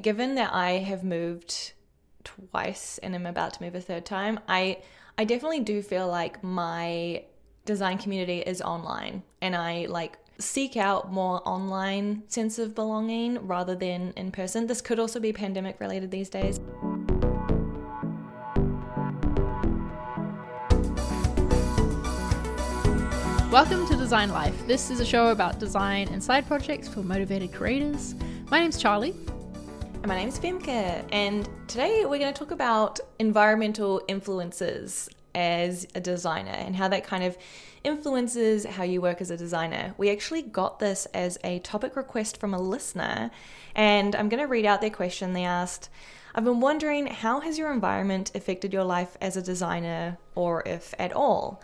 [0.00, 1.72] given that I have moved
[2.24, 4.78] twice and I'm about to move a third time, I
[5.18, 7.24] I definitely do feel like my
[7.66, 13.74] design community is online and I like seek out more online sense of belonging rather
[13.74, 14.66] than in person.
[14.66, 16.58] This could also be pandemic related these days.
[23.50, 24.66] Welcome to Design Life.
[24.66, 28.14] This is a show about design and side projects for motivated creators.
[28.48, 29.14] My name's Charlie.
[30.06, 36.54] My name's Femke, and today we're going to talk about environmental influences as a designer
[36.54, 37.36] and how that kind of
[37.84, 39.94] influences how you work as a designer.
[39.98, 43.30] We actually got this as a topic request from a listener,
[43.74, 45.34] and I'm going to read out their question.
[45.34, 45.90] They asked,
[46.34, 50.94] I've been wondering how has your environment affected your life as a designer, or if
[50.98, 51.62] at all?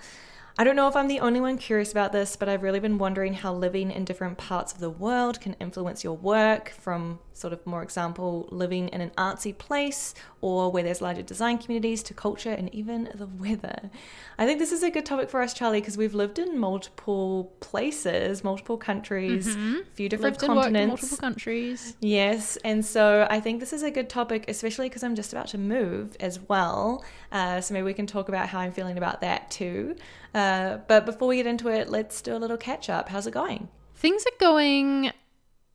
[0.58, 2.96] I don't know if I'm the only one curious about this, but I've really been
[2.96, 7.52] wondering how living in different parts of the world can influence your work, from sort
[7.52, 12.14] of more example, living in an artsy place or where there's larger design communities to
[12.14, 13.90] culture and even the weather.
[14.38, 17.52] I think this is a good topic for us, Charlie, because we've lived in multiple
[17.60, 20.88] places, multiple countries, a few different Lived continents.
[21.02, 21.96] multiple countries.
[22.00, 25.48] Yes, and so I think this is a good topic, especially because I'm just about
[25.48, 27.04] to move as well.
[27.30, 29.96] Uh, so maybe we can talk about how I'm feeling about that too.
[30.34, 30.45] Uh,
[30.88, 33.08] but before we get into it, let's do a little catch up.
[33.08, 33.68] How's it going?
[33.94, 35.12] Things are going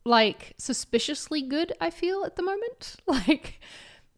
[0.04, 2.96] like suspiciously good, I feel, at the moment.
[3.06, 3.60] Like,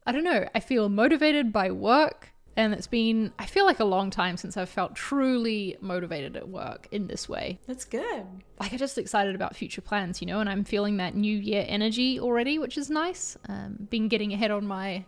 [0.07, 0.49] I don't know.
[0.55, 2.31] I feel motivated by work.
[2.57, 6.49] And it's been, I feel like a long time since I've felt truly motivated at
[6.49, 7.59] work in this way.
[7.67, 8.25] That's good.
[8.61, 11.65] Like, I'm just excited about future plans, you know, and I'm feeling that new year
[11.67, 13.37] energy already, which is nice.
[13.49, 15.05] Um, been getting ahead on my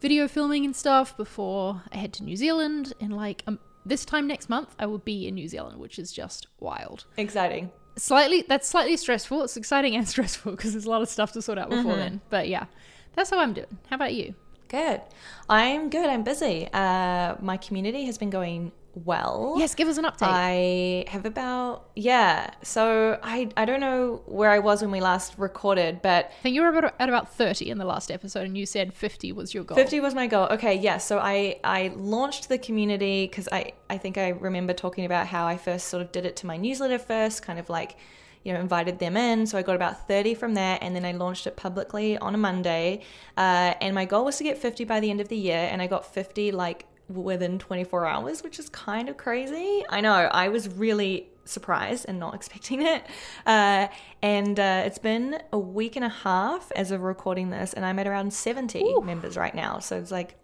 [0.00, 2.92] video filming and stuff before I head to New Zealand.
[2.98, 6.12] in like, um, this time next month, I will be in New Zealand, which is
[6.12, 7.70] just wild Exciting.
[7.96, 11.42] slightly that's slightly stressful it's exciting and stressful because there's a lot of stuff to
[11.42, 12.00] sort out before Mm-hmm.
[12.00, 12.66] then but yeah
[13.14, 14.34] that's how i'm doing how about you
[14.68, 15.00] Good.
[15.48, 16.04] I'm good.
[16.10, 16.68] I'm busy.
[16.70, 19.54] Uh, my community has been going well.
[19.58, 22.50] yes give us an update I have about yeah.
[22.62, 26.54] So I I don't know where I was when we last recorded, but I think
[26.54, 29.54] you were about, at about 30 in the last episode and you said 50 was
[29.54, 30.46] your goal 50 was my goal.
[30.50, 30.98] Okay, yeah.
[30.98, 35.46] So I I launched the community because I I think I remember talking about how
[35.46, 37.96] I first sort of did it to my newsletter first, kind of like
[38.44, 39.46] you know invited them in.
[39.46, 42.38] So I got about 30 from there, and then I launched it publicly on a
[42.38, 43.02] Monday.
[43.36, 45.82] Uh, and my goal was to get 50 by the end of the year, and
[45.82, 49.84] I got 50 like within 24 hours, which is kind of crazy.
[49.88, 50.12] I know.
[50.12, 53.04] I was really surprised and not expecting it.
[53.46, 53.88] Uh,
[54.22, 57.98] and uh, it's been a week and a half as of recording this, and I'm
[57.98, 59.78] at around 70 members right now.
[59.78, 60.36] So it's like,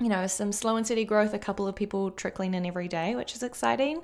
[0.00, 3.14] you know, some slow and steady growth, a couple of people trickling in every day,
[3.14, 4.00] which is exciting.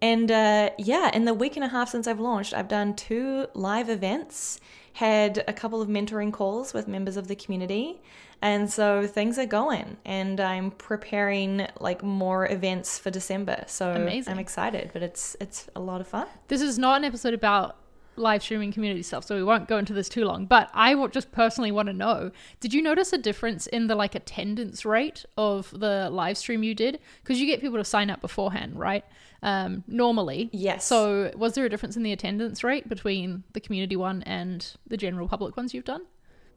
[0.00, 3.46] And uh, yeah, in the week and a half since I've launched, I've done two
[3.54, 4.60] live events,
[4.98, 8.00] had a couple of mentoring calls with members of the community.
[8.42, 13.62] And so things are going, and I'm preparing like more events for December.
[13.68, 14.32] So Amazing.
[14.32, 16.26] I'm excited, but it's it's a lot of fun.
[16.48, 17.76] this is not an episode about
[18.16, 21.12] live streaming community stuff so we won't go into this too long but i would
[21.12, 25.24] just personally want to know did you notice a difference in the like attendance rate
[25.36, 29.04] of the live stream you did because you get people to sign up beforehand right
[29.42, 30.84] um normally Yes.
[30.84, 34.96] so was there a difference in the attendance rate between the community one and the
[34.96, 36.02] general public ones you've done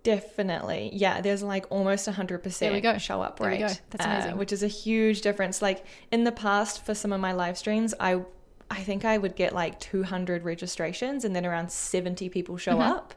[0.04, 0.90] Definitely.
[0.94, 2.98] Yeah, there's like almost 100% There we go.
[2.98, 3.60] show up rate.
[3.60, 3.80] There we go.
[3.92, 4.38] That's uh, amazing.
[4.38, 5.62] which is a huge difference.
[5.62, 8.22] Like in the past for some of my live streams, I
[8.72, 12.82] I think I would get like 200 registrations and then around 70 people show Mm-hmm.
[12.82, 13.14] up.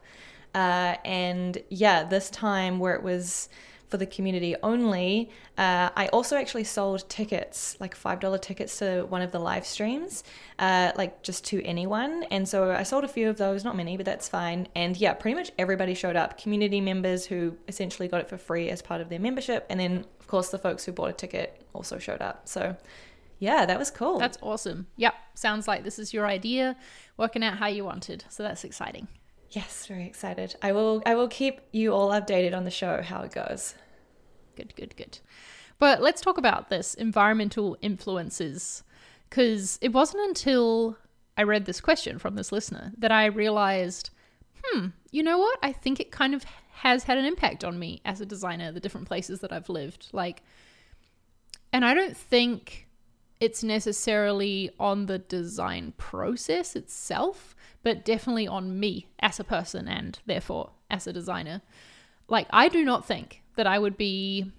[0.53, 3.49] Uh, and yeah, this time where it was
[3.95, 9.21] for the community only, uh, I also actually sold tickets, like $5 tickets to one
[9.21, 10.25] of the live streams,
[10.59, 12.23] uh, like just to anyone.
[12.29, 14.67] And so I sold a few of those, not many, but that's fine.
[14.75, 16.37] And yeah, pretty much everybody showed up.
[16.37, 19.65] Community members who essentially got it for free as part of their membership.
[19.69, 22.49] And then, of course, the folks who bought a ticket also showed up.
[22.49, 22.75] So
[23.39, 24.19] yeah, that was cool.
[24.19, 24.87] That's awesome.
[24.97, 25.13] Yep.
[25.35, 26.75] Sounds like this is your idea,
[27.15, 28.25] working out how you wanted.
[28.27, 29.07] So that's exciting.
[29.51, 30.55] yes, very excited.
[30.61, 33.75] I will I will keep you all updated on the show how it goes.
[34.55, 35.19] Good, good, good.
[35.77, 38.83] But let's talk about this environmental influences
[39.29, 40.97] because it wasn't until
[41.37, 44.09] I read this question from this listener that I realized,
[44.63, 45.59] hmm, you know what?
[45.61, 48.79] I think it kind of has had an impact on me as a designer, the
[48.79, 50.07] different places that I've lived.
[50.13, 50.43] Like,
[51.73, 52.87] and I don't think
[53.39, 60.17] it's necessarily on the design process itself, but definitely on me as a person and
[60.25, 61.61] therefore as a designer.
[62.27, 64.51] Like, I do not think that I would be,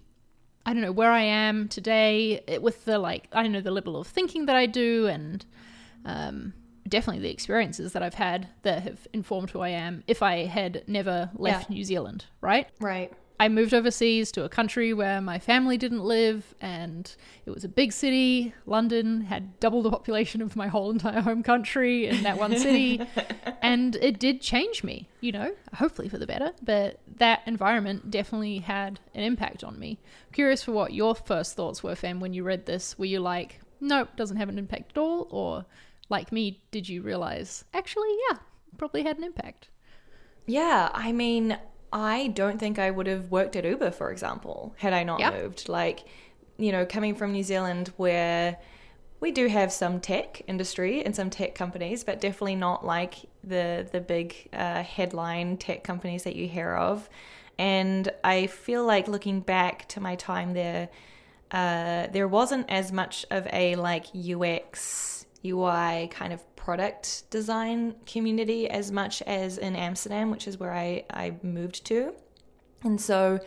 [0.64, 3.96] I don't know, where I am today with the, like, I don't know, the level
[3.96, 5.44] of thinking that I do and,
[6.04, 6.52] um,
[6.88, 10.84] definitely the experiences that I've had that have informed who I am if I had
[10.86, 12.68] never left New Zealand, right?
[12.80, 13.12] Right.
[13.38, 17.68] I moved overseas to a country where my family didn't live, and it was a
[17.68, 18.54] big city.
[18.64, 23.06] London had double the population of my whole entire home country in that one city.
[23.62, 26.52] and it did change me, you know, hopefully for the better.
[26.62, 29.98] But that environment definitely had an impact on me.
[30.32, 32.98] Curious for what your first thoughts were, Fem, when you read this.
[32.98, 35.28] Were you like, nope, doesn't have an impact at all?
[35.30, 35.66] Or
[36.08, 38.38] like me, did you realize, actually, yeah,
[38.78, 39.68] probably had an impact?
[40.46, 41.58] Yeah, I mean,
[41.92, 45.32] I don't think I would have worked at Uber, for example, had I not Yep.
[45.34, 45.68] moved.
[45.68, 46.04] Like,
[46.58, 48.58] you know, coming from New Zealand where
[49.20, 53.86] we do have some tech industry and some tech companies, but definitely not like the
[53.90, 57.08] the big uh, headline tech companies that you hear of.
[57.58, 60.90] And I feel like looking back to my time there,
[61.50, 68.68] uh, there wasn't as much of a like UX UI kind of product design community
[68.68, 72.12] as much as in Amsterdam, which is where I, I moved to.
[72.82, 73.38] And so,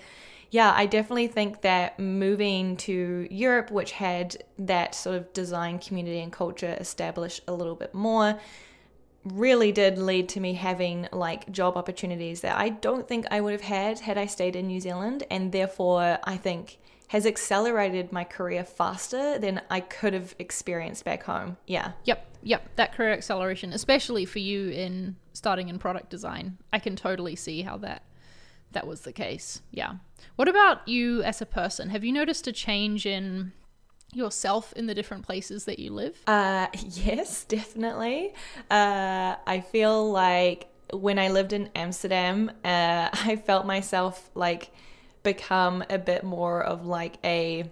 [0.51, 6.21] yeah, I definitely think that moving to Europe, which had that sort of design community
[6.21, 8.39] and culture established a little bit more,
[9.25, 13.51] really did lead to me having like job opportunities that I don't think I would
[13.51, 15.25] have had had I stayed in New Zealand.
[15.29, 16.77] And therefore, I think
[17.09, 21.57] has accelerated my career faster than I could have experienced back home.
[21.67, 21.93] Yeah.
[22.05, 26.57] Yep, yep, that career acceleration, especially for you in starting in product design.
[26.71, 28.03] I can totally see how that
[28.71, 29.61] that was the case.
[29.71, 29.93] Yeah.
[30.35, 31.89] What about you as a person?
[31.89, 33.51] Have you noticed a change in
[34.13, 36.17] yourself in the different places that you live?
[36.27, 38.33] Uh, yes, definitely.
[38.69, 44.71] Uh, I feel like when I lived in Amsterdam, uh, I felt myself like
[45.23, 47.65] become a bit more of like a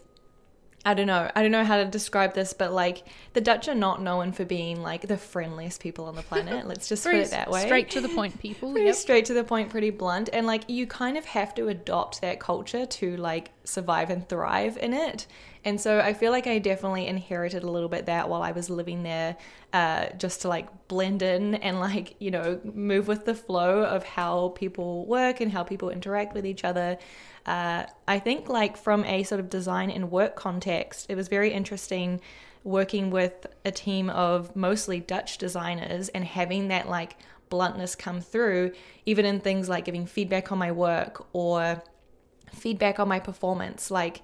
[0.85, 1.29] I don't know.
[1.35, 3.03] I don't know how to describe this, but like
[3.33, 6.65] the Dutch are not known for being like the friendliest people on the planet.
[6.65, 7.65] Let's just put it that way.
[7.65, 8.71] Straight to the point, people.
[8.71, 8.95] pretty Yep.
[8.95, 12.39] straight to the point, pretty blunt, and like you kind of have to adopt that
[12.39, 15.27] culture to like survive and thrive in it.
[15.65, 18.69] And so I feel like I definitely inherited a little bit that while I was
[18.69, 19.35] living there,
[19.73, 24.03] uh, just to like blend in and like you know move with the flow of
[24.03, 26.97] how people work and how people interact with each other.
[27.45, 31.51] Uh, I think like from a sort of design and work context, it was very
[31.51, 32.21] interesting
[32.63, 37.15] working with a team of mostly Dutch designers and having that like
[37.49, 38.71] bluntness come through,
[39.05, 41.81] even in things like giving feedback on my work or
[42.51, 43.91] feedback on my performance.
[43.91, 44.21] Like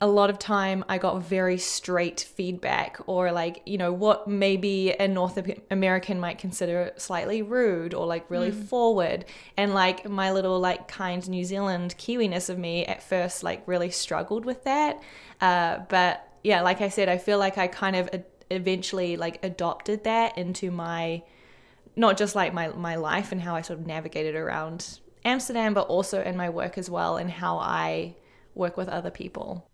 [0.00, 4.90] a lot of time I got very straight feedback or like, you know, what maybe
[4.90, 5.38] a North
[5.70, 9.24] American might consider slightly rude or like really forward.
[9.56, 13.90] And like my little like kind New Zealand Kiwiness of me at first like really
[13.90, 15.00] struggled with that.
[15.40, 18.10] Uh, but yeah, like I said, I feel like I kind of
[18.50, 21.22] eventually like adopted that into my
[21.96, 25.88] not just like my my life and how I sort of navigated around Amsterdam, but
[25.88, 28.14] also in my work as well and how I
[28.54, 29.68] work with other people.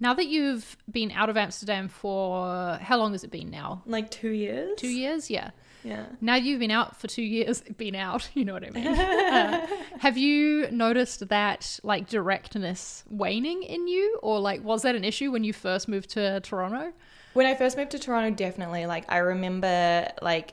[0.00, 3.82] Now that you've been out of Amsterdam for how long has it been now?
[3.86, 4.76] Like two years.
[4.76, 5.30] Two years?
[5.30, 5.50] Yeah.
[5.84, 6.06] Yeah.
[6.20, 8.86] Now you've been out for two years, been out, you know what I mean.
[9.32, 9.66] Uh,
[10.00, 15.30] have you noticed that like directness waning in you, or like was that an issue
[15.30, 16.92] when you first moved to Toronto?
[17.32, 18.84] When I first moved to Toronto, definitely.
[18.84, 20.52] Like I remember like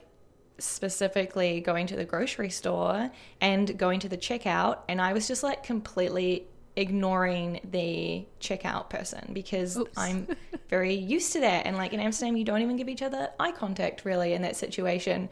[0.60, 3.10] specifically going to the grocery store
[3.40, 6.46] and going to the checkout and I was just like completely
[6.76, 9.90] ignoring the checkout person because Oops.
[9.96, 10.28] I'm
[10.68, 13.52] very used to that and like in Amsterdam you don't even give each other eye
[13.52, 15.28] contact really in that situation.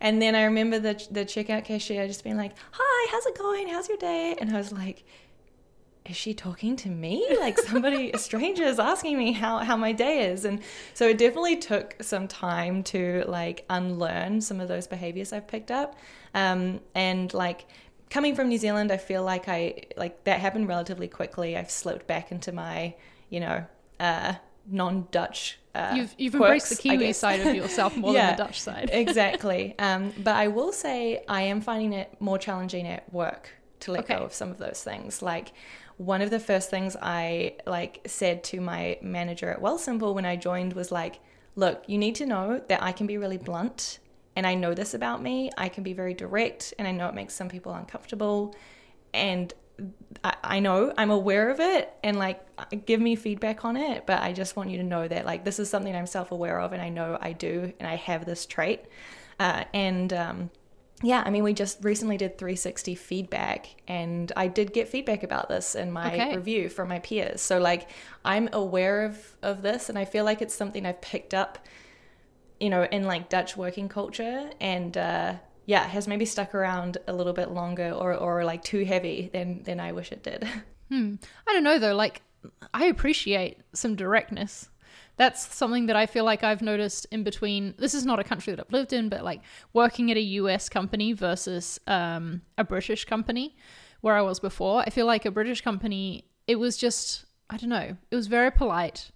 [0.00, 3.68] And then I remember the the checkout cashier just being like, "Hi, how's it going?
[3.68, 5.04] How's your day?" And I was like,
[6.08, 7.26] is she talking to me?
[7.38, 10.44] Like somebody, a stranger is asking me how, how my day is.
[10.44, 10.60] And
[10.94, 15.70] so it definitely took some time to like unlearn some of those behaviors I've picked
[15.70, 15.96] up.
[16.34, 17.66] Um, and like
[18.10, 21.56] coming from New Zealand, I feel like I, like that happened relatively quickly.
[21.56, 22.94] I've slipped back into my,
[23.30, 23.64] you know,
[24.00, 24.34] uh,
[24.70, 25.58] non-Dutch.
[25.74, 28.28] Uh, You've you've embraced the quirks, Kiwi side of yourself more Yeah.
[28.28, 28.90] than the Dutch side.
[28.92, 29.74] exactly.
[29.78, 33.50] Um, but I will say I am finding it more challenging at work
[33.80, 34.16] to let Okay.
[34.16, 35.22] go of some of those things.
[35.22, 35.52] Like
[35.98, 40.36] one of the first things I like said to my manager at Wealthsimple when I
[40.36, 41.20] joined was like,
[41.56, 43.98] "Look, you need to know that I can be really blunt,
[44.36, 45.50] and I know this about me.
[45.58, 48.54] I can be very direct, and I know it makes some people uncomfortable,
[49.12, 49.52] and."
[50.24, 52.40] I, I know I'm aware of it and like
[52.84, 55.60] give me feedback on it, but I just want you to know that like this
[55.60, 58.44] is something I'm self aware of and I know I do and I have this
[58.44, 58.80] trait.
[59.38, 60.50] Uh, and um,
[61.02, 65.48] yeah, I mean, we just recently did 360 feedback, and I did get feedback about
[65.48, 66.36] this in my Okay.
[66.36, 67.40] review from my peers.
[67.40, 67.88] So, like,
[68.24, 71.58] I'm aware of, of this, and I feel like it's something I've picked up
[72.60, 75.34] you know, in like Dutch working culture and uh,
[75.66, 79.62] yeah, has maybe stuck around a little bit longer or, or like too heavy than,
[79.62, 80.46] than I wish it did.
[80.90, 81.16] Hmm.
[81.46, 82.22] I don't know though, like
[82.72, 84.70] I appreciate some directness.
[85.16, 87.74] That's something that I feel like I've noticed in between.
[87.78, 89.42] This is not a country that I've lived in, but like
[89.72, 93.56] working at a US company versus um, a British company
[94.00, 94.80] where I was before.
[94.80, 98.50] I feel like a British company, it was just, I don't know, it was very
[98.50, 99.10] polite.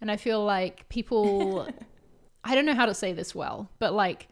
[0.00, 1.68] And I feel like people,
[2.44, 4.28] I don't know how to say this well, but like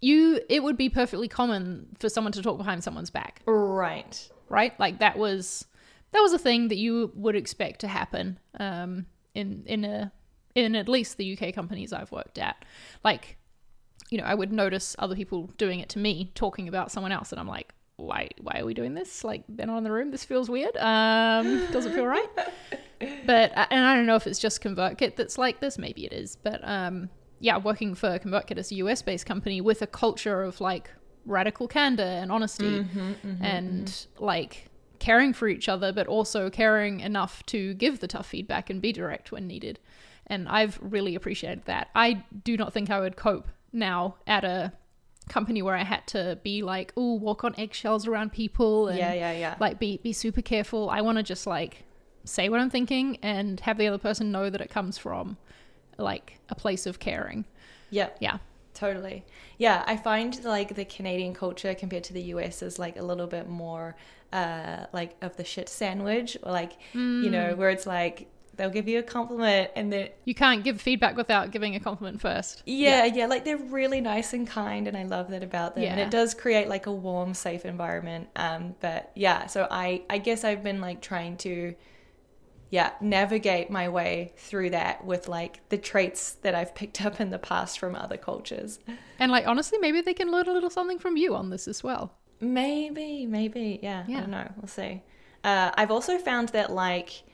[0.00, 3.42] you, it would be perfectly common for someone to talk behind someone's back.
[3.46, 4.28] Right.
[4.48, 4.78] Right?
[4.80, 5.66] Like that was
[6.12, 10.12] that was a thing that you would expect to happen um, in in a
[10.54, 12.64] in at least the UK companies I've worked at.
[13.04, 13.38] Like,
[14.10, 17.32] you know, I would notice other people doing it to me, talking about someone else,
[17.32, 19.22] and I'm like, why why are we doing this?
[19.24, 20.10] Like, they're not in the room.
[20.10, 20.76] This feels weird.
[20.76, 22.28] Um, doesn't feel right.
[23.26, 25.78] but uh, and I don't know if it's just ConvertKit that's like this.
[25.78, 26.36] Maybe it is.
[26.36, 30.60] But um, yeah, working for ConvertKit as a US based company with a culture of
[30.60, 30.90] like
[31.24, 34.68] radical candor and honesty Mm-hmm, mm-hmm, and like
[35.02, 38.92] caring for each other, but also caring enough to give the tough feedback and be
[38.92, 39.80] direct when needed.
[40.28, 41.88] And I've really appreciated that.
[41.96, 44.72] I do not think I would cope now at a
[45.28, 49.12] company where I had to be like, oh, walk on eggshells around people and yeah,
[49.12, 49.56] yeah, yeah.
[49.58, 50.88] like be be super careful.
[50.88, 51.82] I want to just like
[52.24, 55.36] say what I'm thinking and have the other person know that it comes from
[55.98, 57.44] like a place of caring.
[57.90, 58.10] yeah.
[58.20, 58.38] Yeah.
[58.74, 59.24] Totally.
[59.58, 63.26] Yeah, I find like the Canadian culture compared to the US is like a little
[63.26, 63.96] bit more
[64.32, 68.88] uh like of the shit sandwich or like you know where it's like they'll give
[68.88, 72.62] you a compliment and then You can't give feedback without giving a compliment first.
[72.66, 75.84] yeah, yeah, like they're really nice and kind and I love that about them.
[75.84, 78.28] And it does create like a warm, safe environment.
[78.36, 81.74] Um but yeah, so I I guess I've been like trying to
[82.72, 87.28] yeah, navigate my way through that with like the traits that I've picked up in
[87.28, 88.78] the past from other cultures.
[89.18, 91.84] And like honestly, maybe they can learn a little something from you on this as
[91.84, 92.14] well.
[92.40, 94.04] Maybe, maybe, yeah.
[94.08, 94.16] Yeah.
[94.16, 94.52] I don't know.
[94.56, 95.02] We'll see.
[95.44, 97.24] Uh, I've also found that like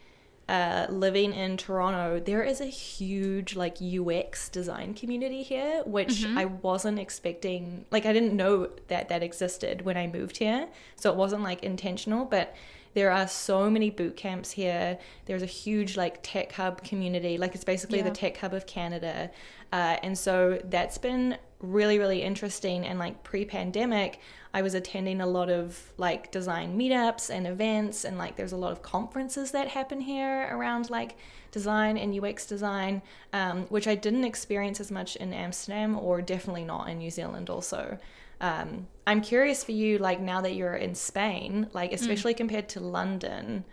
[0.48, 6.46] uh, living in Toronto, there is a huge like UX design community here, which I
[6.46, 7.84] wasn't expecting.
[7.92, 10.66] Like, I didn't know that that existed when I moved here,
[10.96, 12.56] so it wasn't like intentional, but.
[12.94, 14.98] There are so many boot camps here.
[15.26, 17.38] There's a huge like tech hub community.
[17.38, 18.04] Like it's basically Yeah.
[18.04, 19.30] the tech hub of Canada,
[19.72, 22.86] uh, and so that's been really really interesting.
[22.86, 24.20] And like pre-pandemic,
[24.54, 28.56] I was attending a lot of like design meetups and events, and like there's a
[28.56, 31.16] lot of conferences that happen here around like
[31.50, 33.00] design and UX design,
[33.32, 37.48] um, which I didn't experience as much in Amsterdam or definitely not in New Zealand
[37.48, 37.98] also.
[38.40, 42.80] Um, I'm curious for you, like now that you're in Spain, like especially compared to
[42.80, 43.64] London,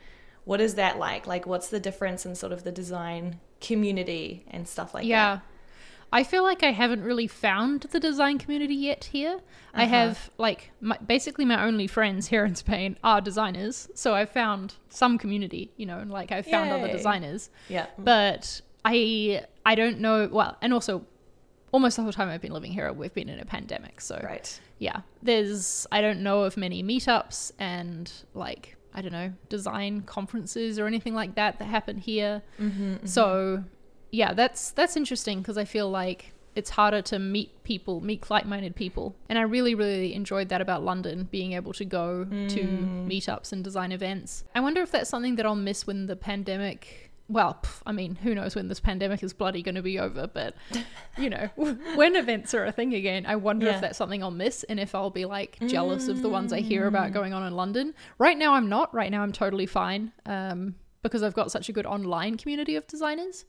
[0.46, 1.28] what is that like?
[1.28, 5.08] Like, what's the difference in sort of the design community and stuff like that?
[5.10, 5.40] yeah.
[6.14, 9.40] I feel like I haven't really found the design community yet here.
[9.74, 9.90] I Uh-huh.
[9.96, 14.76] have like my, basically my only friends here in Spain are designers, so I've found
[14.88, 17.50] some community, you know, and like I've found other designers.
[17.68, 17.88] Yeah.
[17.98, 20.30] But I I don't know.
[20.32, 21.06] Well, and also
[21.76, 24.48] almost the whole time I've been living here, we've been in a pandemic, so Right.
[24.88, 24.98] yeah,
[25.30, 28.64] there's I don't know of many meetups and like
[28.98, 32.42] I don't know design conferences or anything like that that happen here.
[32.66, 33.64] Mm-hmm, So
[34.22, 38.74] yeah, that's that's interesting because I feel like it's harder to meet people, meet like-minded
[38.84, 42.08] people, and I really really enjoyed that about London, being able to go
[42.56, 43.08] to Mm.
[43.12, 44.30] meetups and design events.
[44.58, 47.12] I wonder if that's something that I'll miss when the pandemic.
[47.28, 50.28] Well, pff, I mean, who knows when this pandemic is bloody going to be over?
[50.28, 50.56] But
[51.18, 51.50] you know,
[51.96, 53.76] when events are a thing again, I wonder Yeah.
[53.76, 56.60] if that's something I'll miss and if I'll be like jealous of the ones I
[56.60, 57.94] hear about going on in London.
[58.20, 58.94] Right now, I'm not.
[58.94, 62.86] Right now, I'm totally fine um, because I've got such a good online community of
[62.86, 63.46] designers.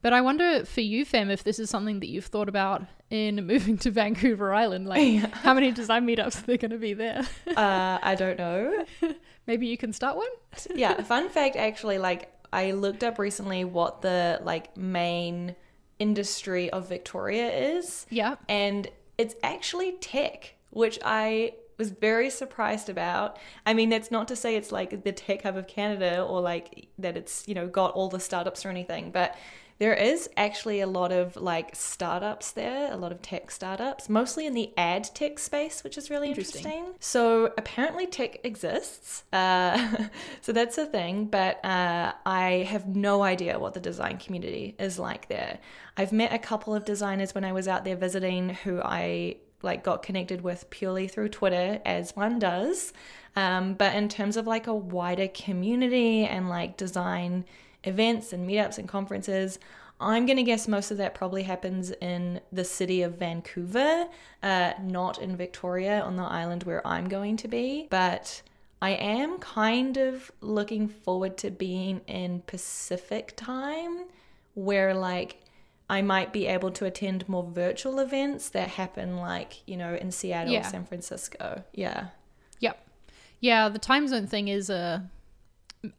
[0.00, 3.44] But I wonder for you, Fem, if this is something that you've thought about in
[3.48, 4.86] moving to Vancouver Island.
[4.86, 7.26] Like, how many design meetups are there going to be there?
[7.48, 8.84] Uh, I don't know.
[9.48, 10.28] Maybe you can start one.
[10.74, 15.54] yeah, fun fact actually, like I looked up recently what the like main
[15.98, 18.36] industry of Victoria is, Yeah.
[18.48, 23.36] and it's actually tech, which I was very surprised about.
[23.66, 26.88] I mean, that's not to say it's like the tech hub of Canada or like
[26.98, 29.36] that it's, you know, got all the startups or anything, but
[29.78, 34.46] there is actually a lot of like startups there, a lot of tech startups, mostly
[34.46, 36.64] in the ad tech space, which is really Interesting.
[36.64, 36.94] interesting.
[36.98, 39.22] So apparently tech exists.
[39.32, 40.06] Uh,
[40.40, 44.98] so that's a thing, but uh, I have no idea what the design community is
[44.98, 45.58] like there.
[45.96, 49.82] I've met a couple of designers when I was out there visiting who I like
[49.82, 52.92] got connected with purely through Twitter, as one does.
[53.36, 57.44] Um, but in terms of like a wider community and like design
[57.84, 59.58] events and meetups and conferences,
[60.00, 64.06] I'm going to guess most of that probably happens in the city of Vancouver,
[64.42, 67.88] uh, not in Victoria on the island where I'm going to be.
[67.90, 68.42] But
[68.80, 74.04] I am kind of looking forward to being in Pacific time
[74.54, 75.42] where, like,
[75.90, 80.12] I might be able to attend more virtual events that happen, like, you know, in
[80.12, 80.62] Seattle, Yeah.
[80.62, 81.64] San Francisco.
[81.72, 82.08] Yeah.
[82.60, 82.86] Yep.
[83.40, 85.08] Yeah, the time zone thing is a.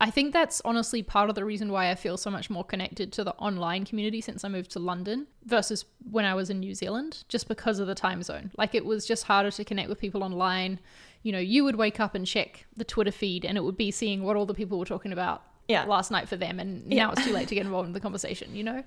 [0.01, 3.13] I think that's honestly part of the reason why I feel so much more connected
[3.13, 6.75] to the online community since I moved to London versus when I was in New
[6.75, 8.51] Zealand, just because of the time zone.
[8.57, 10.79] Like it was just harder to connect with people online.
[11.23, 13.89] You know, you would wake up and check the Twitter feed and it would be
[13.91, 15.85] seeing what all the people were talking about Yeah.
[15.85, 17.05] last night for them and Yeah.
[17.05, 18.83] now it's too late to get involved in the conversation, you know?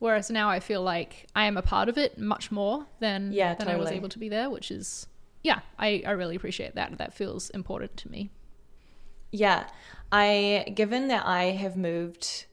[0.00, 3.54] Whereas now I feel like I am a part of it much more than Yeah,
[3.54, 5.06] than I was able to be there, which is
[5.44, 6.98] yeah, I, I really appreciate that.
[6.98, 8.30] That feels important to me.
[9.30, 9.64] Yeah.
[10.12, 12.44] I given that I have moved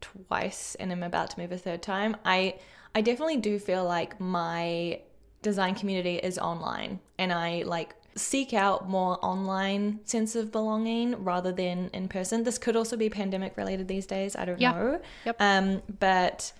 [0.00, 2.56] twice and I'm about to move a third time, I
[2.94, 5.00] I definitely do feel like my
[5.42, 11.52] design community is online and I like seek out more online sense of belonging rather
[11.52, 12.42] than in person.
[12.44, 14.72] This could also be pandemic related these days, I don't Yeah.
[14.72, 15.00] know.
[15.24, 15.36] Yep.
[15.40, 16.52] Um but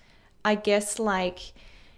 [0.45, 1.53] I guess like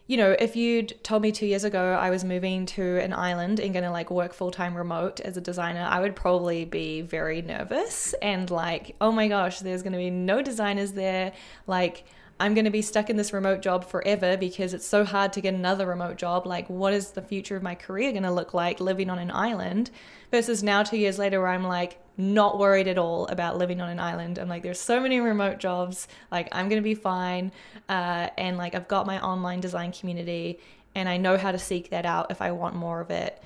[0.10, 3.60] you know, if you'd told me two years ago I was moving to an island
[3.60, 7.44] and gonna like work full time remote as a designer, I would probably be very
[7.44, 11.32] nervous and like, oh my gosh, there's gonna be no designers there.
[11.68, 12.06] Like,
[12.40, 15.54] I'm gonna be stuck in this remote job forever because it's so hard to get
[15.54, 16.48] another remote job.
[16.48, 19.92] Like, what is the future of my career gonna look like living on an island?
[20.32, 23.90] Versus now, two years later, where I'm like, not worried at all about living on
[23.90, 24.38] an island.
[24.38, 26.08] I'm like, there's so many remote jobs.
[26.32, 27.52] Like, I'm going to be fine.
[27.88, 30.60] Uh, and like, I've got my online design community
[30.96, 33.42] and I know how to seek that out if I want more of it.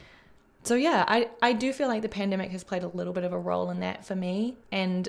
[0.63, 3.31] So, yeah, I, I do feel like the pandemic has played a little bit of
[3.31, 4.57] a role in that for me.
[4.71, 5.07] And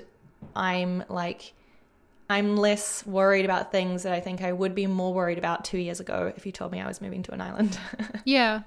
[0.55, 1.53] I'm like,
[2.29, 5.79] I'm less worried about things that I think I would be more worried about two
[5.79, 7.79] years ago if you told me I was moving to an island.
[8.25, 8.61] Yeah.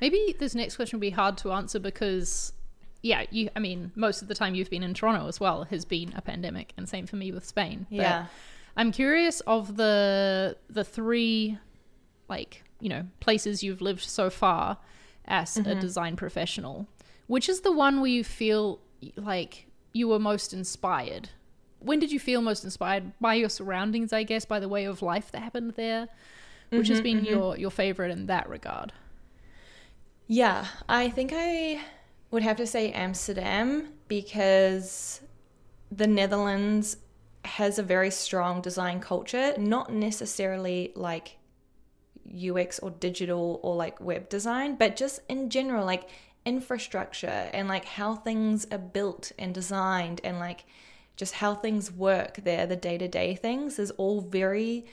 [0.00, 2.52] Maybe this next question will be hard to answer because
[3.04, 5.84] yeah, you I mean, most of the time you've been in Toronto as well has
[5.84, 7.86] been a pandemic and same for me with Spain.
[7.90, 8.26] But yeah.
[8.78, 11.58] I'm curious of the the three
[12.30, 14.78] like, you know, places you've lived so far
[15.26, 15.80] as a mm-hmm.
[15.80, 16.88] design professional.
[17.26, 18.80] Which is the one where you feel
[19.16, 21.28] like you were most inspired?
[21.80, 25.02] When did you feel most inspired by your surroundings, I guess, by the way of
[25.02, 26.08] life that happened there?
[26.70, 27.26] Which has mm-hmm, been mm-hmm.
[27.26, 28.94] your your favorite in that regard?
[30.26, 31.82] Yeah, I think I
[32.34, 35.20] would have to say Amsterdam because
[35.90, 36.96] the Netherlands
[37.44, 41.38] has a very strong design culture, not necessarily like
[42.28, 46.08] UX or digital or like web design, but just in general, like
[46.44, 50.64] infrastructure and like how things are built and designed and like
[51.16, 54.84] just how things work there, the day to day things is all very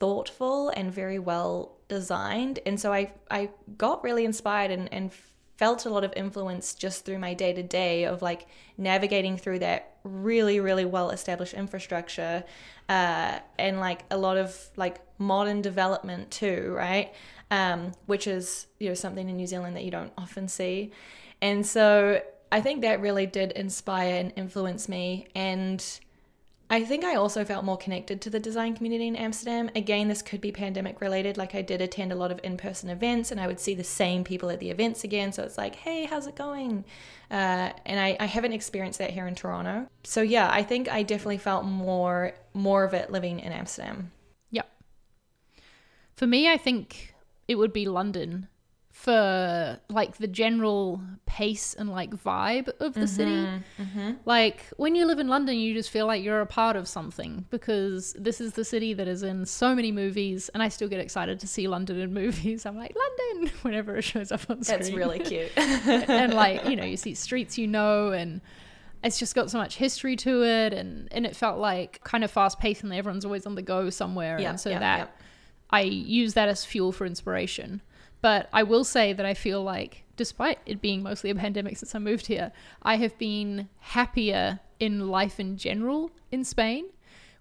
[0.00, 2.58] thoughtful and very well designed.
[2.66, 5.10] And so I I got really inspired and, and
[5.56, 9.60] felt a lot of influence just through my day to day of like navigating through
[9.60, 12.44] that really, really well established infrastructure
[12.88, 17.12] uh, and like a lot of like modern development too, right?
[17.50, 20.92] Um, which is, you know, something in New Zealand that you don't often see.
[21.40, 25.28] And so I think that really did inspire and influence me.
[25.34, 25.84] And
[26.70, 29.70] I think I also felt more connected to the design community in Amsterdam.
[29.76, 31.36] Again, this could be pandemic related.
[31.36, 33.84] Like I did attend a lot of in person events and I would see the
[33.84, 35.32] same people at the events again.
[35.32, 36.84] So it's like, hey, how's it going?
[37.30, 39.86] Uh, and I, I haven't experienced that here in Toronto.
[40.04, 44.10] So yeah, I think I definitely felt more more of it living in Amsterdam.
[44.50, 44.70] Yep.
[46.16, 47.14] For me, I think
[47.46, 48.48] it would be London
[48.94, 53.62] for like the general pace and like vibe of the mm-hmm, city.
[53.76, 54.12] Mm-hmm.
[54.24, 57.44] Like when you live in London, you just feel like you're a part of something
[57.50, 61.00] because this is the city that is in so many movies, and I still get
[61.00, 62.64] excited to see London in movies.
[62.64, 64.78] I'm like London whenever it shows up on screen.
[64.78, 65.50] That's really cute.
[65.56, 68.40] and like you know you see streets you know and
[69.02, 72.30] it's just got so much history to it and and it felt like kind of
[72.30, 75.26] fast paced and everyone's always on the go somewhere Yeah, and so yeah, that yeah.
[75.70, 77.82] i use that as fuel for inspiration
[78.24, 81.94] but i will say that i feel like despite it being mostly a pandemic since
[81.94, 82.50] i moved here
[82.82, 86.86] i have been happier in life in general in spain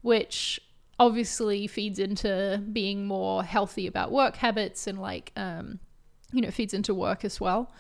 [0.01, 0.59] which
[0.99, 5.79] obviously feeds into being more healthy about work habits and like um
[6.33, 7.71] you know feeds into work as well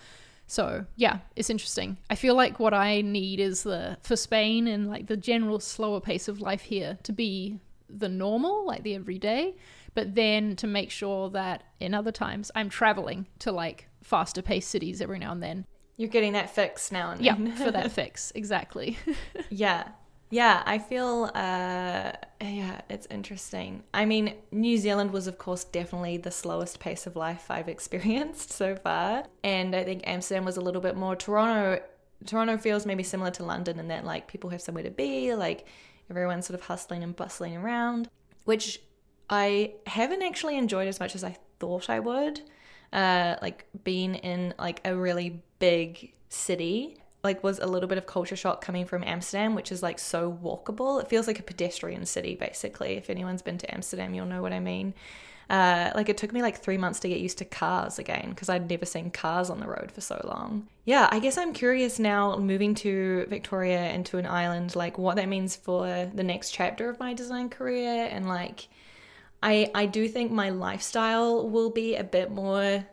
[0.45, 1.97] so yeah, it's interesting.
[2.09, 6.01] I feel like what I need is the for Spain and like the general slower
[6.01, 9.55] pace of life here to be the normal, like the everyday,
[9.93, 14.69] but then to make sure that in other times I'm traveling to like faster paced
[14.69, 15.65] cities every now and then.
[15.97, 18.31] You're getting that fix now and Yeah, for that fix.
[18.35, 18.97] Exactly.
[19.49, 19.89] Yeah.
[20.29, 23.83] Yeah, I feel, uh, yeah, it's interesting.
[23.93, 28.51] I mean, New Zealand was, of course, definitely the slowest pace of life I've experienced
[28.51, 29.25] so far.
[29.43, 31.15] And I think Amsterdam was a little bit more.
[31.15, 31.83] Toronto,
[32.25, 35.67] Toronto feels maybe similar to London in that, like, people have somewhere to be, like,
[36.09, 38.09] everyone's sort of hustling and bustling around,
[38.45, 38.81] which
[39.33, 42.41] I haven't actually enjoyed as much as I thought I would.
[42.91, 48.05] Uh, like, being in, like, a really big city like was a little bit of
[48.05, 51.01] culture shock coming from Amsterdam, which is like so walkable.
[51.01, 52.97] It feels like a pedestrian city, basically.
[52.97, 54.93] If anyone's been to Amsterdam, you'll know what I mean.
[55.49, 58.49] Uh, like it took me like three months to get used to cars again because
[58.49, 60.67] I'd never seen cars on the road for so long.
[60.85, 65.15] Yeah, I guess I'm curious now moving to Victoria and to an island, like what
[65.15, 68.09] that means for the next chapter of my design career.
[68.11, 68.67] And like,
[69.43, 72.85] I, I do think my lifestyle will be a bit more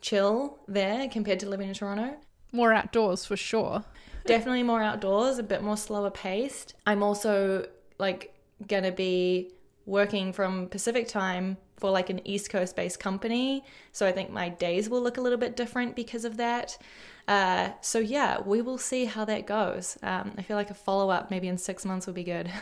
[0.00, 2.16] chill there compared to living in Toronto.
[2.50, 3.84] More outdoors for sure.
[4.24, 6.74] Definitely more outdoors, a bit more slower paced.
[6.86, 7.66] I'm also
[7.98, 8.34] like
[8.66, 9.52] gonna be
[9.84, 13.64] working from Pacific time for like an East Coast based company.
[13.92, 16.78] So I think my days will look a little bit different because of that.
[17.26, 19.98] Uh, so yeah, we will see how that goes.
[20.02, 22.50] Um, I feel like a follow up maybe in six months would be good.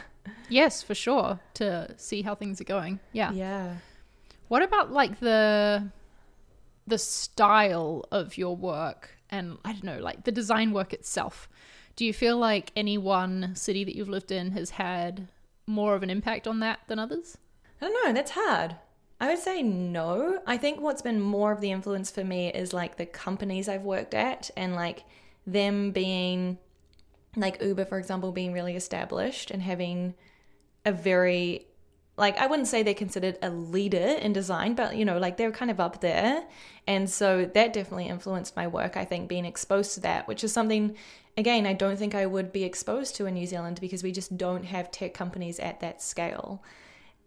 [0.49, 1.41] yes, for sure.
[1.55, 3.01] To see how things are going.
[3.13, 3.33] Yeah.
[3.33, 3.77] Yeah.
[4.49, 5.91] What about like the
[6.87, 9.17] the style of your work?
[9.31, 11.49] and I don't know, like the design work itself.
[11.95, 15.29] Do you feel like any one city that you've lived in has had
[15.67, 17.39] more of an impact on that than others?
[17.81, 18.77] I don't know, that's hard.
[19.19, 20.41] I would say no.
[20.47, 23.83] I think what's been more of the influence for me is like the companies I've
[23.83, 25.05] worked at and like
[25.47, 26.59] them being
[27.37, 30.15] like Uber, for example, being really established and having
[30.85, 31.67] a very
[32.19, 35.53] like I wouldn't say they're considered a leader in design, but you know, like they're
[35.53, 36.45] kind of up there.
[36.87, 40.53] And so that definitely influenced my work, I think, being exposed to that, which is
[40.53, 40.97] something
[41.37, 44.39] again, I don't think I would be exposed to in New Zealand because we just
[44.39, 46.63] don't have tech companies at that scale.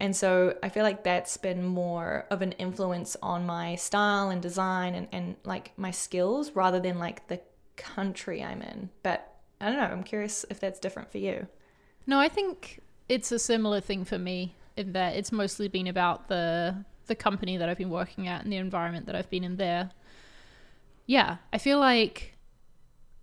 [0.00, 4.40] And so I feel like that's been more of an influence on my style and
[4.40, 7.40] design and, and like my skills rather than like the
[7.76, 8.88] country I'm in.
[9.02, 11.46] But I don't know, I'm curious if that's different for you.
[12.06, 16.28] No, I think it's a similar thing for me in that it's mostly been about
[16.28, 19.56] the the company that I've been working at and the environment that I've been in
[19.56, 19.90] there.
[21.06, 22.36] Yeah, I feel like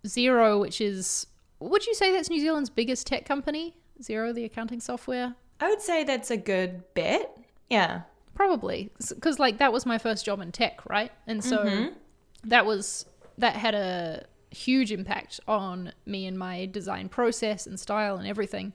[0.06, 1.26] Xero, which is
[1.58, 3.76] would you say that's New Zealand's biggest tech company?
[4.02, 5.34] Xero, the accounting software.
[5.60, 7.36] I would say that's a good bet.
[7.68, 8.02] Yeah,
[8.34, 11.10] probably because like that was my first job in tech, right?
[11.26, 11.94] And so mm-hmm.
[12.44, 13.06] that was
[13.38, 18.72] that had a huge impact on me and my design process and style and everything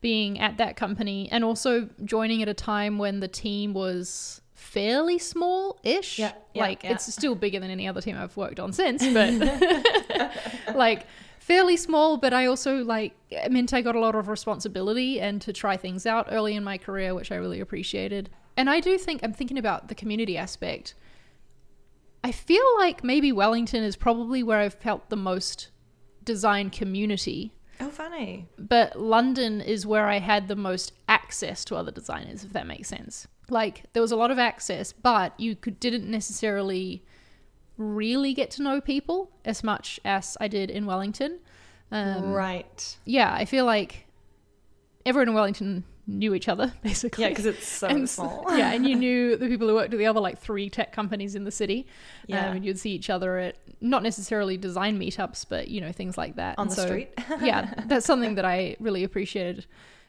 [0.00, 5.18] being at that company and also joining at a time when the team was fairly
[5.18, 6.18] small ish.
[6.18, 6.92] Yeah, yeah, like yeah.
[6.92, 11.06] it's still bigger than any other team I've worked on since, but like
[11.38, 15.40] fairly small, but I also like it meant I got a lot of responsibility and
[15.42, 18.30] to try things out early in my career, which I really appreciated.
[18.56, 20.94] And I do think I'm thinking about the community aspect.
[22.22, 25.70] I feel like maybe Wellington is probably where I've felt the most
[26.24, 28.46] design community Oh, funny.
[28.58, 32.88] But London is where I had the most access to other designers, if that makes
[32.88, 33.26] sense.
[33.48, 37.02] Like there was a lot of access, but you could didn't necessarily
[37.78, 41.40] really get to know people as much as I did in Wellington.
[41.90, 42.98] Um, right.
[43.06, 44.06] Yeah, I feel like
[45.06, 45.84] everyone in Wellington
[46.18, 47.22] knew each other basically.
[47.22, 48.44] Yeah, because it's so and, small.
[48.50, 51.34] yeah, and you knew the people who worked at the other like three tech companies
[51.34, 51.86] in the city.
[52.26, 55.92] Yeah, um, and you'd see each other at not necessarily design meetups, but you know
[55.92, 57.10] things like that on and the so, street.
[57.40, 59.66] yeah, that's something that I really appreciated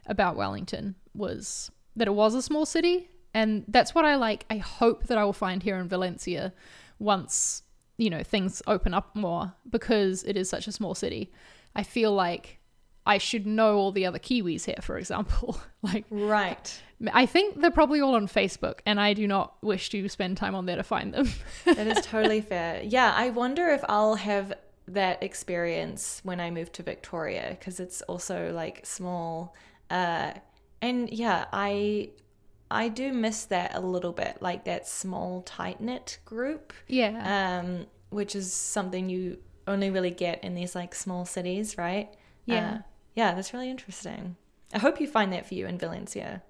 [0.07, 4.45] about Wellington was that it was a small city, and that's what I like.
[4.49, 6.53] I hope that I will find here in Valencia
[6.99, 7.63] once
[7.97, 11.31] you know things open up more because it is such a small city.
[11.75, 12.60] I feel like
[13.05, 15.59] I should know all the other Kiwis here, for example.
[15.81, 16.81] like, right.
[17.13, 20.53] I think they're probably all on Facebook, and I do not wish to spend time
[20.53, 21.29] on there to find them.
[21.65, 22.81] that is totally fair.
[22.83, 24.53] Yeah, I wonder if I'll have
[24.87, 29.55] that experience when I move to Victoria because it's also like small.
[29.89, 30.33] Uh,
[30.81, 32.11] and yeah, I
[32.69, 36.73] I do miss that a little bit, like that small tight knit group.
[36.87, 37.61] Yeah.
[37.61, 39.37] Um, which is something you
[39.67, 42.13] only really get in these like small cities, right?
[42.45, 42.73] Yeah.
[42.73, 42.81] Uh,
[43.15, 44.35] yeah, that's really interesting.
[44.73, 46.43] I hope you find that for you in Valencia.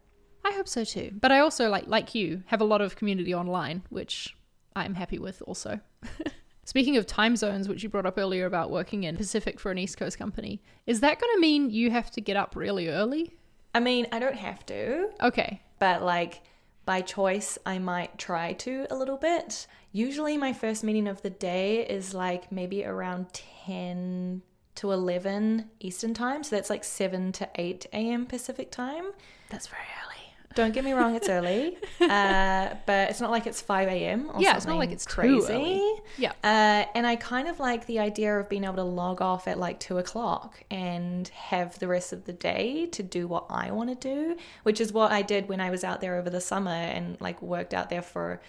[0.44, 1.12] I hope so too.
[1.20, 4.36] But I also like like you have a lot of community online, which
[4.76, 5.80] I'm happy with also.
[6.64, 9.78] Speaking of time zones, which you brought up earlier about working in Pacific for an
[9.78, 13.36] East Coast company, is that going to mean you have to get up really early?
[13.74, 15.10] I mean, I don't have to.
[15.22, 15.62] Okay.
[15.80, 16.44] But like
[16.86, 19.68] by choice, I might try to a little bit.
[19.92, 23.34] Usually my first meeting of the day is like maybe around
[23.66, 24.42] 10
[24.76, 26.44] to 11 Eastern time.
[26.44, 28.26] So that's like 7 to 8 a.m.
[28.26, 29.12] Pacific time.
[29.50, 30.12] That's very early.
[30.54, 34.30] Don't get me wrong, it's early, uh, but it's not like it's 5 a.m.
[34.34, 35.82] or Yeah, it's not like it's crazy.
[36.18, 36.32] Yeah.
[36.44, 39.58] Uh, and I kind of like the idea of being able to log off at
[39.58, 43.90] like two o'clock and have the rest of the day to do what I want
[43.90, 46.72] to do, which is what I did when I was out there over the summer
[46.72, 48.42] and like worked out there for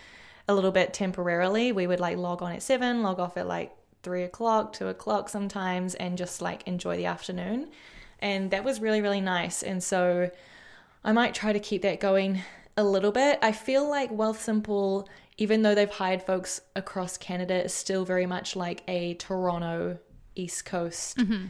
[0.48, 1.72] a little bit temporarily.
[1.72, 5.28] We would like log on at seven, log off at like three o'clock, two o'clock
[5.28, 7.68] sometimes, and just like enjoy the afternoon.
[8.18, 9.62] And that was really, really nice.
[9.62, 10.30] And so
[11.04, 12.42] I might try to keep that going
[12.76, 13.38] a little bit.
[13.42, 18.54] I feel like Wealthsimple, even though they've hired folks across Canada, is still very much
[18.56, 19.98] like a Toronto
[20.34, 21.18] East Coast.
[21.18, 21.46] Mm-hmm.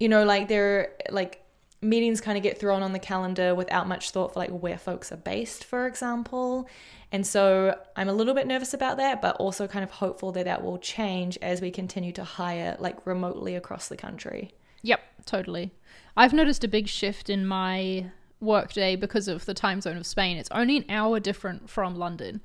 [0.00, 1.43] You know, like they're like
[1.84, 5.12] meetings kind of get thrown on the calendar without much thought for like where folks
[5.12, 6.68] are based, for example.
[7.12, 10.46] And so I'm a little bit nervous about that, but also kind of hopeful that
[10.46, 14.52] that will change as we continue to hire like remotely across the country.
[14.82, 15.72] Yep, totally.
[16.16, 20.36] I've noticed a big shift in my workday because of the time zone of Spain.
[20.36, 22.40] It's only an hour different from London,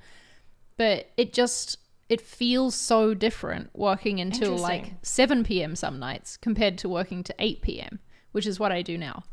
[0.78, 5.75] but it just it feels so different working until like 7 p.m.
[5.75, 7.99] some nights compared to working to 8 p.m.,
[8.32, 9.24] which is what I do now.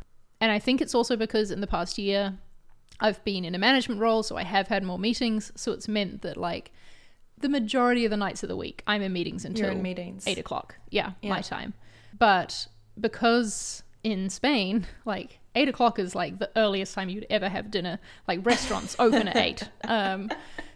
[0.40, 2.34] And I think it's also because in the past year
[3.00, 6.22] I've been in a management role, so I have had more meetings, so it's meant
[6.22, 6.70] that like
[7.38, 10.26] the majority of the nights of the week I'm in meetings until in meetings.
[10.26, 10.76] eight o'clock.
[10.90, 11.74] Yeah, my time.
[12.18, 12.66] But
[12.98, 17.98] because in Spain, like eight o'clock is like the earliest time you'd ever have dinner.
[18.26, 19.68] Like restaurants open at eight.
[19.84, 20.30] Um,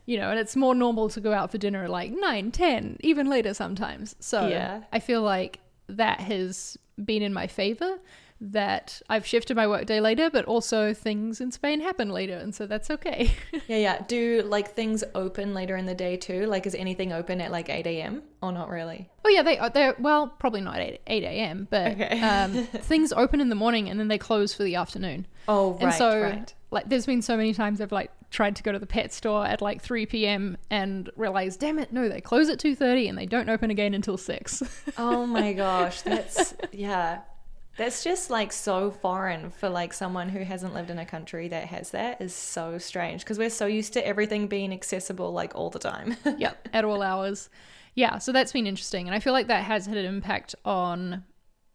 [0.06, 2.96] you know, and it's more normal to go out for dinner at like nine, ten,
[3.00, 4.16] even later sometimes.
[4.18, 4.83] So Yeah.
[4.92, 7.98] I feel like that has been in my favor.
[8.42, 12.66] That I've shifted my workday later, but also things in Spain happen later, and so
[12.66, 13.32] that's okay.
[13.68, 14.02] Yeah, yeah.
[14.08, 16.46] Do like things open later in the day too?
[16.46, 18.22] Like, is anything open at like 8 a.m.
[18.40, 19.10] or not really?
[19.26, 19.68] Oh yeah, they are.
[19.68, 21.68] They're well, probably not eight eight a.m.
[21.70, 22.18] But Okay.
[22.22, 25.26] um, things open in the morning and then they close for the afternoon.
[25.46, 26.54] Oh, right, and so, right.
[26.70, 29.44] like, there's been so many times I've like tried to go to the pet store
[29.44, 30.56] at like three p.m.
[30.70, 33.94] and realized, damn it, no, they close at two thirty and they don't open again
[33.94, 34.62] until six.
[34.98, 37.20] Oh my gosh, that's yeah.
[37.76, 41.66] That's just like so foreign for like someone who hasn't lived in a country that
[41.66, 45.70] has that is so strange because we're so used to everything being accessible like all
[45.70, 46.16] the time.
[46.38, 47.48] yep, at all hours.
[47.94, 51.24] Yeah, so that's been interesting, and I feel like that has had an impact on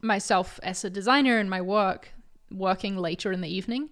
[0.02, 2.14] myself as a designer and my work
[2.52, 3.90] working later in the evening.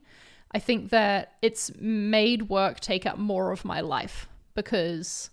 [0.53, 5.31] I think that it's made work take up more of my life because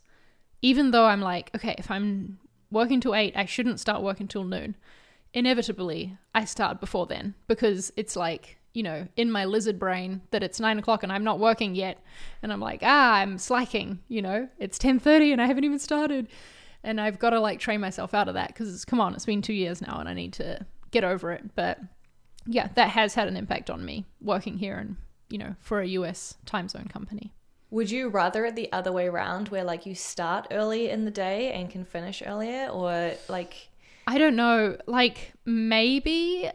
[0.62, 2.38] even though I'm like, okay, if I'm
[2.70, 4.76] working till eight, I shouldn't start working till noon.
[5.32, 10.42] Inevitably, I start before then because it's like, you know, in my lizard brain that
[10.42, 12.02] it's nine o'clock and I'm not working yet.
[12.42, 16.28] And I'm like, ah, I'm slacking, you know, it's 10.30 and I haven't even started.
[16.82, 19.42] And I've got to like train myself out of that because come on, it's been
[19.42, 21.54] two years now and I need to get over it.
[21.54, 21.78] But
[22.46, 24.96] yeah, that has had an impact on me working here and,
[25.30, 27.32] you know, for a US time zone company.
[27.70, 31.10] Would you rather it the other way around where like you start early in the
[31.10, 33.68] day and can finish earlier or like
[34.06, 34.76] I don't know.
[34.86, 36.50] Like maybe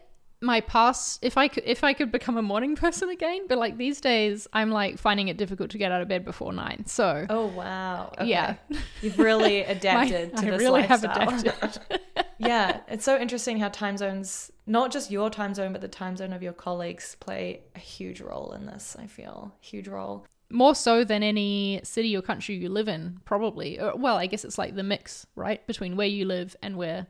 [0.46, 3.78] my past if I could if I could become a morning person again, but like
[3.78, 6.86] these days I'm like finding it difficult to get out of bed before 9.
[6.86, 8.12] So oh wow.
[8.20, 8.28] Okay.
[8.30, 8.56] Yeah.
[9.02, 11.40] You've really my- adapted to I this really have lifestyle.
[11.40, 12.00] adapted.
[12.38, 16.16] yeah, it's so interesting how time zones, not just your time zone, but the time
[16.16, 19.54] zone of your colleagues play a huge role in this, I feel.
[19.62, 20.26] Huge role.
[20.52, 23.80] More so than any city or country you live in, probably.
[23.80, 25.66] Or, well, I guess it's like the mix, right?
[25.66, 27.08] Between where you live and where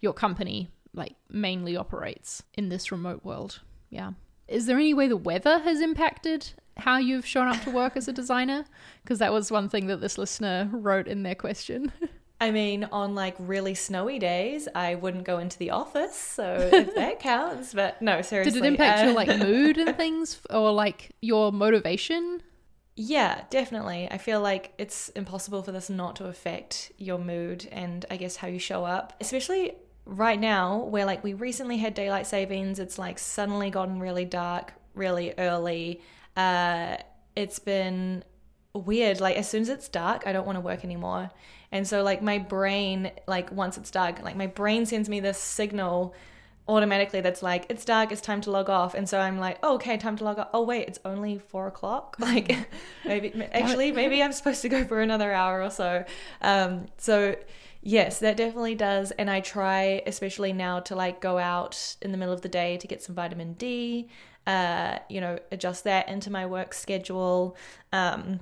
[0.00, 3.60] your company like mainly operates in this remote world.
[3.90, 4.12] Yeah.
[4.48, 8.08] Is there any way the weather has impacted how you've shown up to work as
[8.08, 8.64] a designer?
[9.02, 11.92] Because that was one thing that this listener wrote in their question.
[12.40, 16.92] I mean, on like really snowy days, I wouldn't go into the office, so if
[16.96, 17.72] that counts.
[17.72, 18.60] But no, seriously.
[18.60, 22.42] Did it impact uh, your like mood and things or like your motivation?
[22.96, 24.08] Yeah, definitely.
[24.10, 28.36] I feel like it's impossible for this not to affect your mood and I guess
[28.36, 32.78] how you show up, especially right now where like we recently had daylight savings.
[32.78, 36.00] It's like suddenly gotten really dark really early.
[36.36, 36.96] Uh,
[37.36, 38.24] it's been
[38.74, 39.20] weird.
[39.20, 41.30] Like as soon as it's dark, I don't want to work anymore.
[41.70, 45.38] And so like my brain, like once it's dark, like my brain sends me this
[45.38, 46.14] signal
[46.68, 49.74] automatically that's like it's dark it's time to log off and so i'm like oh,
[49.74, 52.56] okay time to log off oh wait it's only four o'clock like
[53.04, 56.04] maybe actually maybe i'm supposed to go for another hour or so
[56.40, 57.34] um so
[57.82, 62.18] yes that definitely does and i try especially now to like go out in the
[62.18, 64.08] middle of the day to get some vitamin d
[64.46, 67.56] uh you know adjust that into my work schedule
[67.92, 68.40] um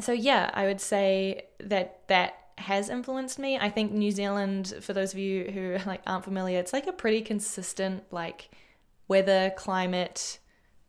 [0.00, 3.58] so yeah i would say that that has influenced me.
[3.58, 6.92] I think New Zealand, for those of you who like aren't familiar, it's like a
[6.92, 8.50] pretty consistent like
[9.08, 10.38] weather, climate,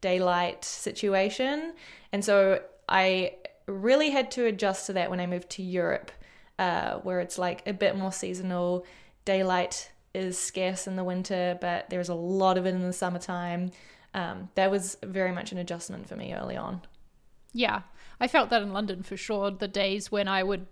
[0.02, 1.74] daylight situation.
[2.12, 6.12] And so I really had to adjust to that when I moved to Europe,
[6.60, 8.86] uh, where it's like a bit more seasonal.
[9.26, 13.72] Daylight is scarce in the winter, but there's a lot of it in the summertime.
[14.14, 16.82] Um, that was very much an adjustment for me early on.
[17.52, 17.82] Yeah,
[18.20, 19.50] I felt that in London for sure.
[19.52, 20.68] The days when I would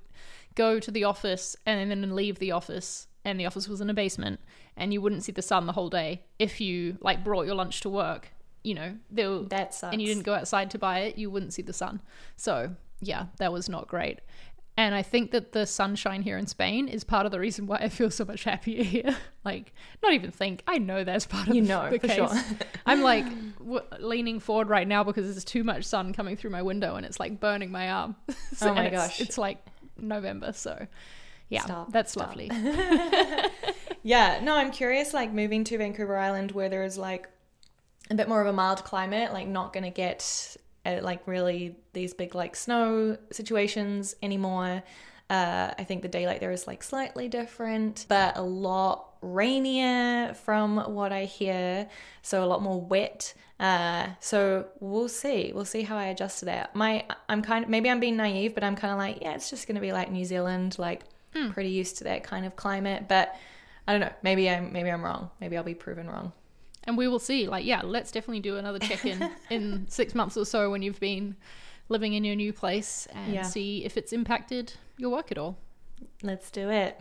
[0.55, 3.93] go to the office and then leave the office, and the office was in a
[3.93, 4.39] basement,
[4.75, 7.81] and you wouldn't see the sun the whole day if you like brought your lunch
[7.81, 8.29] to work.
[8.63, 9.91] You know, there That sucks.
[9.93, 12.01] and you didn't go outside to buy it, you wouldn't see the sun.
[12.35, 14.19] So yeah, that was not great.
[14.81, 17.77] And I think that the sunshine here in Spain is part of the reason why
[17.77, 19.15] I feel so much happier here.
[19.45, 20.63] like, not even think.
[20.65, 22.15] I know that's part of You know, the for case.
[22.15, 22.29] sure.
[22.85, 23.25] I'm like
[23.59, 27.05] w- leaning forward right now because there's too much sun coming through my window and
[27.05, 28.15] it's like burning my arm.
[28.55, 29.21] So- Oh my and it's- gosh.
[29.21, 29.63] It's like
[29.97, 30.87] November, so
[31.49, 32.29] yeah, Stop, that's stop.
[32.29, 32.49] lovely.
[34.03, 37.29] Yeah, no, I'm curious, like moving to Vancouver Island where there is like
[38.09, 42.13] a bit more of a mild climate, like not gonna get uh, like really these
[42.13, 44.83] big like snow situations anymore.
[45.29, 50.77] Uh, I think the daylight there is like slightly different, but a lot rainier from
[50.77, 51.87] what I hear.
[52.21, 53.33] So a lot more wet.
[53.59, 55.51] Uh, so we'll see.
[55.53, 56.75] We'll see how I adjust to that.
[56.75, 59.49] My, I'm kind of maybe I'm being naive, but I'm kind of like, yeah, it's
[59.49, 61.03] just gonna be like New Zealand, like
[61.53, 63.07] pretty used to that kind of climate.
[63.07, 63.35] But
[63.87, 64.11] I don't know.
[64.23, 65.29] Maybe I'm maybe I'm wrong.
[65.39, 66.33] Maybe I'll be proven wrong.
[66.85, 67.47] And we will see.
[67.47, 70.99] Like, yeah, let's definitely do another check in in six months or so when you've
[70.99, 71.35] been
[71.89, 73.41] living in your new place and Yeah.
[73.43, 75.57] see if it's impacted your work at all.
[76.23, 76.99] Let's do it.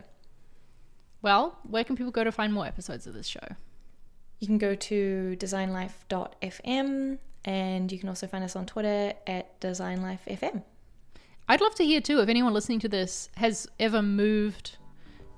[1.21, 3.47] Well, where can people go to find more episodes of this show?
[4.39, 10.63] You can go to designlife.fm and you can also find us on Twitter at designlifefm.
[11.47, 14.77] I'd love to hear too if anyone listening to this has ever moved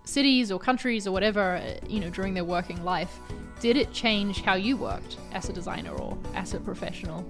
[0.06, 3.20] cities or countries or whatever, uh, you know, during their working life.
[3.60, 7.26] Did it change how you worked as a designer or as a professional?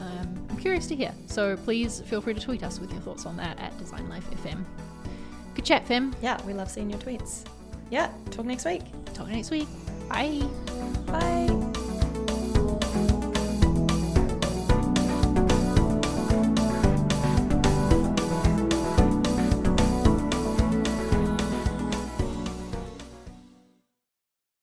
[0.00, 1.12] Um, I'm curious to hear.
[1.26, 4.64] So please feel free to tweet us with your thoughts on that at DesignLifeFM.
[5.54, 6.14] Good chat, Fem.
[6.22, 7.44] Yeah, we love seeing your tweets.
[7.90, 8.82] Yeah, talk next week.
[9.14, 9.68] Talk next week.
[10.08, 10.42] Bye.
[11.06, 11.73] Bye.